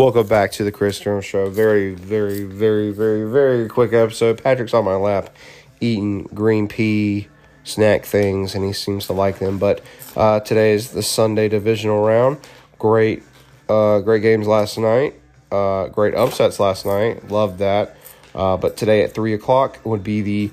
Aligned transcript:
Welcome 0.00 0.28
back 0.28 0.52
to 0.52 0.64
the 0.64 0.72
Chris 0.72 0.98
Jones 0.98 1.26
Show. 1.26 1.50
Very, 1.50 1.92
very, 1.94 2.44
very, 2.44 2.90
very, 2.90 3.30
very 3.30 3.68
quick 3.68 3.92
episode. 3.92 4.42
Patrick's 4.42 4.72
on 4.72 4.86
my 4.86 4.94
lap 4.94 5.28
eating 5.78 6.22
green 6.22 6.68
pea 6.68 7.28
snack 7.64 8.06
things, 8.06 8.54
and 8.54 8.64
he 8.64 8.72
seems 8.72 9.08
to 9.08 9.12
like 9.12 9.40
them. 9.40 9.58
But 9.58 9.82
uh, 10.16 10.40
today 10.40 10.72
is 10.72 10.92
the 10.92 11.02
Sunday 11.02 11.50
divisional 11.50 12.02
round. 12.02 12.38
Great, 12.78 13.22
uh, 13.68 13.98
great 13.98 14.22
games 14.22 14.46
last 14.46 14.78
night. 14.78 15.16
Uh, 15.52 15.88
great 15.88 16.14
upsets 16.14 16.58
last 16.58 16.86
night. 16.86 17.28
Loved 17.28 17.58
that. 17.58 17.94
Uh, 18.34 18.56
but 18.56 18.78
today 18.78 19.02
at 19.02 19.12
three 19.12 19.34
o'clock 19.34 19.80
would 19.84 20.02
be 20.02 20.22
the 20.22 20.50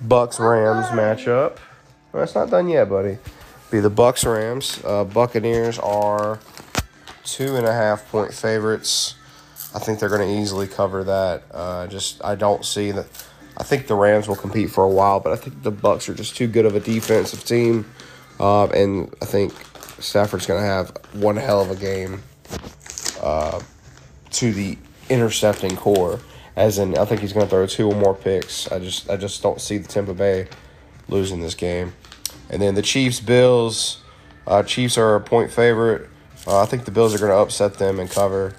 Bucks 0.00 0.40
Rams 0.40 0.86
matchup. 0.86 1.58
Well, 2.14 2.22
it's 2.22 2.34
not 2.34 2.48
done 2.48 2.70
yet, 2.70 2.88
buddy. 2.88 3.18
Be 3.70 3.80
the 3.80 3.90
Bucks 3.90 4.24
Rams. 4.24 4.80
Uh, 4.82 5.04
Buccaneers 5.04 5.78
are 5.80 6.38
two 7.26 7.56
and 7.56 7.66
a 7.66 7.72
half 7.72 8.08
point 8.10 8.32
favorites. 8.32 9.16
I 9.74 9.78
think 9.78 9.98
they're 9.98 10.08
going 10.08 10.26
to 10.26 10.40
easily 10.40 10.66
cover 10.66 11.04
that. 11.04 11.42
Uh, 11.50 11.86
just 11.88 12.24
I 12.24 12.34
don't 12.34 12.64
see 12.64 12.92
that. 12.92 13.06
I 13.58 13.62
think 13.62 13.86
the 13.86 13.94
Rams 13.94 14.28
will 14.28 14.36
compete 14.36 14.70
for 14.70 14.84
a 14.84 14.88
while, 14.88 15.20
but 15.20 15.32
I 15.32 15.36
think 15.36 15.62
the 15.62 15.70
Bucks 15.70 16.08
are 16.08 16.14
just 16.14 16.36
too 16.36 16.46
good 16.46 16.66
of 16.66 16.74
a 16.74 16.80
defensive 16.80 17.44
team, 17.44 17.86
uh, 18.38 18.66
and 18.66 19.14
I 19.22 19.24
think 19.24 19.52
Stafford's 19.98 20.46
going 20.46 20.60
to 20.60 20.66
have 20.66 20.96
one 21.12 21.36
hell 21.36 21.62
of 21.62 21.70
a 21.70 21.76
game 21.76 22.22
uh, 23.22 23.60
to 24.32 24.52
the 24.52 24.78
intercepting 25.08 25.76
core. 25.76 26.20
As 26.54 26.78
in, 26.78 26.96
I 26.96 27.04
think 27.04 27.20
he's 27.20 27.32
going 27.32 27.46
to 27.46 27.50
throw 27.50 27.66
two 27.66 27.88
or 27.90 27.94
more 27.94 28.14
picks. 28.14 28.70
I 28.70 28.78
just 28.78 29.10
I 29.10 29.16
just 29.16 29.42
don't 29.42 29.60
see 29.60 29.78
the 29.78 29.88
Tampa 29.88 30.14
Bay 30.14 30.48
losing 31.08 31.40
this 31.40 31.54
game. 31.54 31.92
And 32.48 32.62
then 32.62 32.74
the 32.74 32.82
Chiefs 32.82 33.20
Bills. 33.20 34.02
Uh, 34.46 34.62
Chiefs 34.62 34.96
are 34.96 35.16
a 35.16 35.20
point 35.20 35.50
favorite. 35.50 36.08
Uh, 36.46 36.62
I 36.62 36.66
think 36.66 36.84
the 36.84 36.90
Bills 36.90 37.14
are 37.14 37.18
going 37.18 37.30
to 37.30 37.36
upset 37.36 37.74
them 37.74 37.98
and 37.98 38.10
cover. 38.10 38.54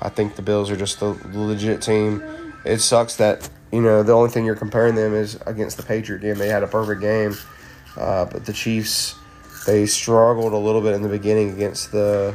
I 0.00 0.08
think 0.08 0.36
the 0.36 0.42
Bills 0.42 0.70
are 0.70 0.76
just 0.76 1.00
the 1.00 1.16
legit 1.32 1.82
team. 1.82 2.22
It 2.64 2.78
sucks 2.78 3.16
that 3.16 3.48
you 3.72 3.80
know 3.80 4.02
the 4.02 4.12
only 4.12 4.30
thing 4.30 4.44
you're 4.44 4.56
comparing 4.56 4.94
them 4.94 5.14
is 5.14 5.38
against 5.46 5.76
the 5.76 5.82
Patriot 5.82 6.20
game. 6.20 6.36
They 6.36 6.48
had 6.48 6.62
a 6.62 6.66
perfect 6.66 7.00
game, 7.00 7.34
uh, 7.96 8.26
but 8.26 8.44
the 8.44 8.52
Chiefs 8.52 9.16
they 9.66 9.86
struggled 9.86 10.52
a 10.52 10.56
little 10.58 10.80
bit 10.80 10.94
in 10.94 11.02
the 11.02 11.08
beginning 11.08 11.50
against 11.50 11.92
the 11.92 12.34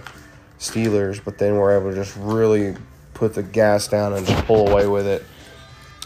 Steelers, 0.60 1.24
but 1.24 1.38
then 1.38 1.56
were 1.56 1.78
able 1.78 1.90
to 1.90 1.96
just 1.96 2.16
really 2.18 2.76
put 3.14 3.34
the 3.34 3.44
gas 3.44 3.88
down 3.88 4.14
and 4.14 4.26
just 4.26 4.46
pull 4.46 4.70
away 4.70 4.88
with 4.88 5.06
it. 5.06 5.24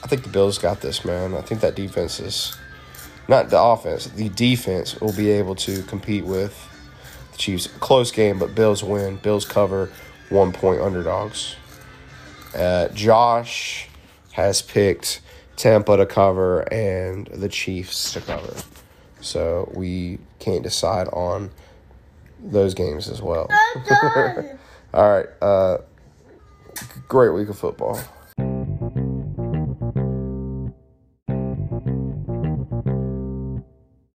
I 0.03 0.07
think 0.07 0.23
the 0.23 0.29
Bills 0.29 0.57
got 0.57 0.81
this, 0.81 1.05
man. 1.05 1.35
I 1.35 1.41
think 1.41 1.61
that 1.61 1.75
defense 1.75 2.19
is 2.19 2.57
not 3.27 3.49
the 3.49 3.61
offense. 3.61 4.07
The 4.07 4.29
defense 4.29 4.99
will 4.99 5.13
be 5.13 5.29
able 5.29 5.55
to 5.55 5.83
compete 5.83 6.25
with 6.25 6.67
the 7.31 7.37
Chiefs. 7.37 7.67
Close 7.79 8.11
game, 8.11 8.39
but 8.39 8.55
Bills 8.55 8.83
win. 8.83 9.17
Bills 9.17 9.45
cover 9.45 9.91
one 10.29 10.51
point 10.51 10.81
underdogs. 10.81 11.55
Uh, 12.55 12.87
Josh 12.89 13.87
has 14.33 14.61
picked 14.61 15.21
Tampa 15.55 15.97
to 15.97 16.05
cover 16.05 16.61
and 16.73 17.27
the 17.27 17.49
Chiefs 17.49 18.13
to 18.13 18.21
cover. 18.21 18.53
So 19.21 19.71
we 19.75 20.19
can't 20.39 20.63
decide 20.63 21.07
on 21.09 21.51
those 22.43 22.73
games 22.73 23.07
as 23.07 23.21
well. 23.21 23.47
All 24.93 25.09
right. 25.09 25.27
Uh, 25.41 25.77
great 27.07 27.29
week 27.29 27.49
of 27.49 27.57
football. 27.57 27.99